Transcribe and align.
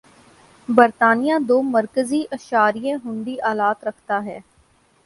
برطانیہ 0.69 1.33
دو 1.49 1.61
مرکزی 1.75 2.21
اشاریہ 2.31 2.93
ہُنڈی 3.05 3.35
آلات 3.51 3.83
رکھتا 3.87 4.23
ہے 4.25 4.39